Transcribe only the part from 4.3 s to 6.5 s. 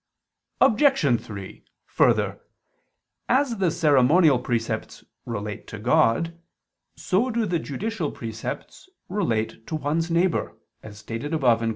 precepts relate to God,